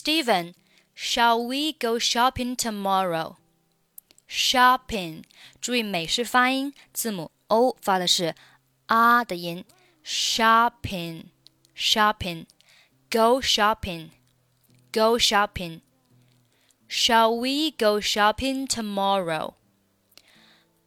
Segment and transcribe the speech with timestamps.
[0.00, 0.54] Steven,
[0.94, 3.36] shall we go shopping tomorrow?
[4.26, 5.24] Shopping，
[5.60, 8.32] 注意美式发音，字母 o _go
[13.42, 15.80] shopping，go shopping。
[16.88, 19.52] Shall we go shopping tomorrow?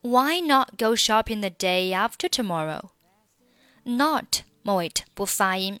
[0.00, 2.92] Why not go shopping the day after tomorrow?
[3.84, 5.80] Not Moit 不发音。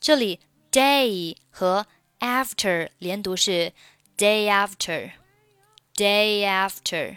[0.00, 1.86] 这里 day 和
[2.22, 3.72] after 连读是
[4.16, 5.10] day after,
[5.96, 7.16] day after,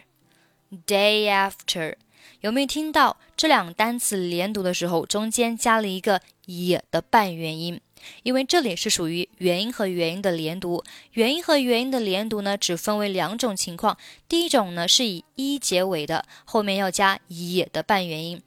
[0.87, 1.95] day after。
[2.41, 7.79] 有没有听到这两个单词连读的时候，中间加了一个也的半元音？
[8.23, 10.83] 因为这里是属于元音和元音的连读，
[11.13, 13.97] 元音和元音的连读呢，只分为两种情况。
[14.27, 18.39] 第一种呢是以一结尾的，后面要加也的半元音；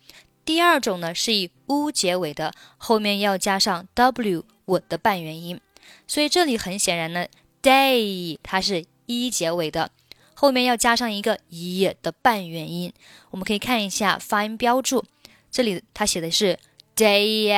[0.45, 5.61] 第二种呢是以 u 结尾的，后面要加上 w 我的半元音。
[6.06, 7.27] 所以这里很显然呢
[7.62, 9.91] ，day 它是一结尾的，
[10.34, 12.92] 后面要加上一个 e 的半元音。
[13.30, 15.05] 我们可以看一下发音标注，
[15.50, 16.58] 这里它写的是
[16.97, 17.53] day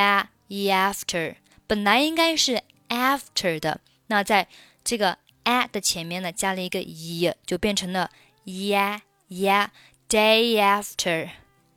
[0.49, 1.37] after。
[1.67, 4.49] 本来应该是 after 的，那在
[4.83, 8.11] 这个 at 的前面呢，加了一个 e，就变成了
[8.45, 9.69] yeah yeah
[10.09, 11.31] day after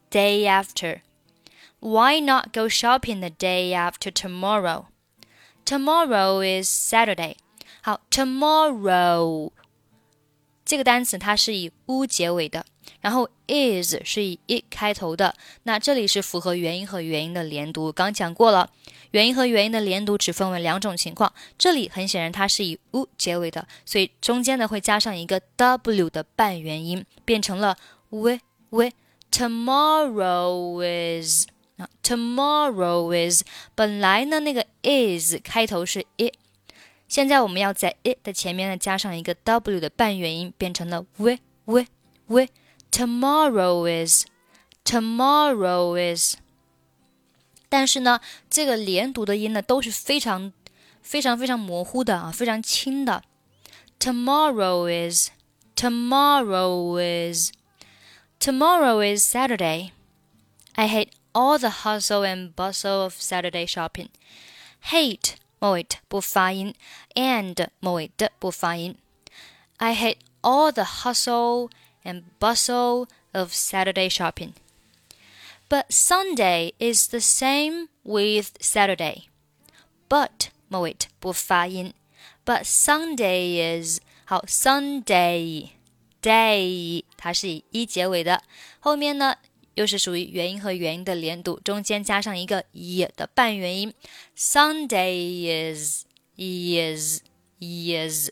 [0.09, 1.02] day after.
[1.80, 4.86] Why not go shopping the day after tomorrow?
[5.66, 7.36] Tomorrow is Saturday.
[7.81, 9.52] 好，tomorrow
[10.66, 12.66] 这个单词它是以 u 结尾的。
[13.00, 17.91] 然后 is 是以 it 开头的，那这里是符合元音和元音的连读。
[17.91, 18.69] 刚讲过了，
[19.11, 21.34] 元音和元音的连读只分为两种情况。
[21.58, 27.78] 这里很显然它是以 u 结尾的，所以中间呢会加上一个 w 的半元音，变成了
[28.09, 28.91] we we
[29.31, 31.47] tomorrow is
[31.78, 33.44] 啊 tomorrow is
[33.76, 36.34] 本来呢那个 is 开头是 it，
[37.08, 41.88] 现在我们要在 it 的前面呢加上一个 w 的半元音，变成了 we we
[42.28, 42.48] we。
[42.92, 44.26] Tomorrow is,
[44.86, 46.36] tomorrow is。
[47.70, 48.22] 但是呢，
[48.52, 50.53] 这个连读的音呢都是非常、
[51.02, 53.24] 非常、非常模糊的啊，非常轻的。
[54.00, 55.31] Tomorrow is,
[55.76, 57.52] tomorrow is,
[58.40, 59.90] tomorrow is Saturday.
[60.74, 64.09] I hate all the hustle and bustle of Saturday shopping.
[64.91, 66.75] Hate 末尾不发音，
[67.15, 68.97] and 末尾的不发音。
[69.78, 71.71] I hate all the hustle
[72.05, 74.53] and bustle of Saturday shopping.
[75.69, 79.25] But Sunday is the same with Saturday.
[80.09, 81.93] But 末尾不发音。
[82.44, 85.71] But Sunday is 好，Sunday
[86.22, 88.43] day 它是以一结尾的，
[88.81, 89.37] 后面呢
[89.75, 93.94] 又是属于元音和元音的连读，中间加上一个也的半元音。
[94.37, 96.05] Sunday is
[96.37, 97.21] is
[97.61, 98.31] is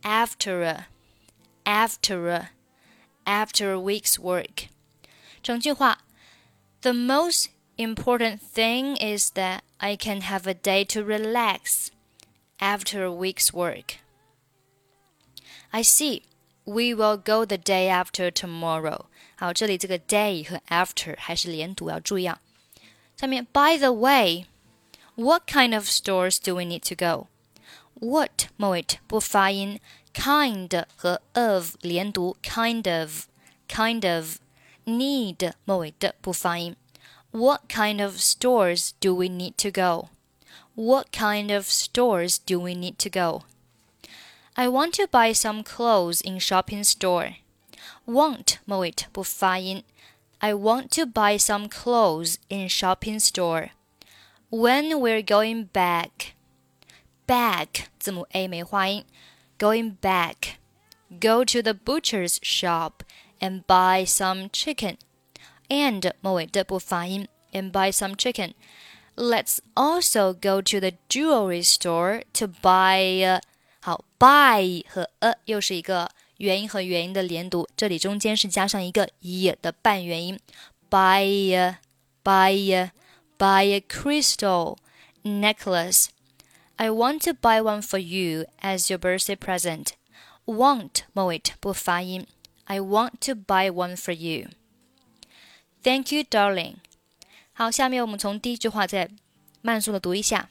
[0.03, 4.69] after a，after a，after a week's work。
[5.49, 5.99] 整句话，
[6.83, 7.47] The most
[7.77, 11.89] important thing is that I can have a day to relax
[12.59, 13.97] after a week's work.
[15.71, 16.23] I see.
[16.67, 19.07] We will go the day after tomorrow.
[19.37, 22.41] 好，这里这个 day 和 after 还是连读，要注意啊。
[23.17, 24.47] 下面，By the way,
[25.15, 27.27] what kind of stores do we need to go?
[28.01, 29.79] What 末尾不发音，
[30.15, 33.27] kind 和 of 连读，kind of,
[33.69, 34.39] kind of.
[34.89, 36.77] Need 末尾的不发音。
[37.31, 40.09] What kind of stores do we need to go?
[40.77, 43.43] What kind of stores do we need to go?
[44.55, 47.37] I want to buy some clothes in shopping store.
[48.07, 49.85] Want 末尾不发音。
[50.39, 53.71] I want to buy some clothes in shopping store.
[54.51, 56.35] When we're going back,
[57.27, 59.05] back 字母 a 没发音。
[59.59, 60.57] Going back,
[61.09, 62.98] go to the butcher's shop
[63.41, 64.97] and buy some chicken.
[65.69, 67.29] And 末尾的不发音。
[67.53, 68.55] And buy some chicken.
[69.17, 73.41] Let's also go to the jewelry store to buy、uh,。
[73.81, 80.41] 好，buy 和 a 又是一个元音和元音的连读，这里中间是加上一个 e 的半元音。
[80.91, 81.77] buy
[82.25, 82.91] buy
[83.39, 84.79] buy a crystal
[85.23, 86.07] necklace.
[86.77, 89.91] I want to buy one for you as your birthday present.
[90.47, 92.27] Want 末尾不发音。
[92.70, 94.50] I want to buy one for you.
[95.84, 96.76] Thank you, darling.
[97.54, 99.10] 好，下面我们从第一句话再
[99.62, 100.50] 慢速的读一下。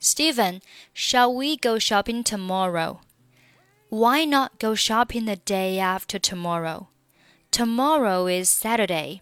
[0.00, 0.60] Steven,
[0.94, 2.98] shall we go shopping tomorrow?
[3.88, 6.88] Why not go shopping the day after tomorrow?
[7.50, 9.20] Tomorrow is Saturday.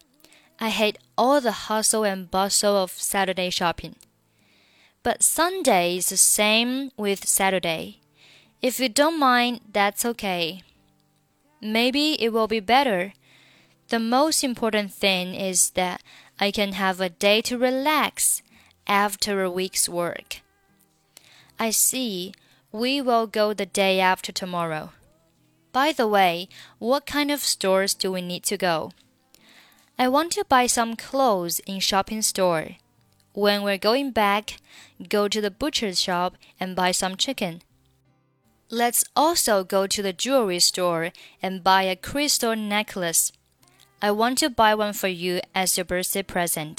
[0.57, 3.95] I hate all the hustle and bustle of Saturday shopping.
[5.03, 7.99] But Sunday is the same with Saturday.
[8.61, 10.63] If you don't mind, that's okay.
[11.61, 13.13] Maybe it will be better
[13.91, 16.01] the most important thing is that
[16.39, 18.41] I can have a day to relax
[18.87, 20.39] after a week's work.
[21.59, 22.33] I see.
[22.71, 24.93] We will go the day after tomorrow.
[25.73, 26.47] By the way,
[26.79, 28.93] what kind of stores do we need to go?
[29.99, 32.77] I want to buy some clothes in shopping store.
[33.33, 34.55] When we're going back,
[35.09, 37.61] go to the butcher's shop and buy some chicken.
[38.70, 43.30] Let's also go to the jewelry store and buy a crystal necklace.
[44.00, 46.78] I want to buy one for you as your birthday present.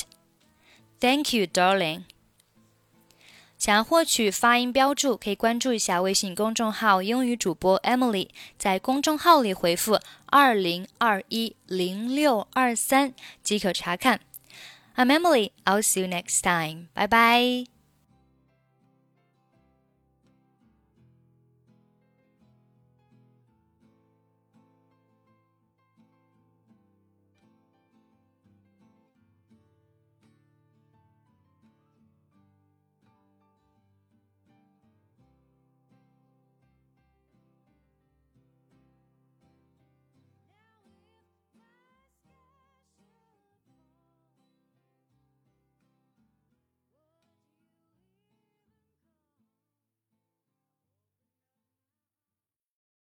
[0.99, 2.03] Thank you, darling.
[3.57, 8.29] 想要获取发音标注，可以关注一下微信公众号“英语主播 Emily”，
[8.59, 14.19] 在公众号里回复“二零二一零六二三”即可查看。
[14.95, 15.51] I'm Emily.
[15.65, 16.89] I'll see you next time.
[16.93, 17.70] Bye bye.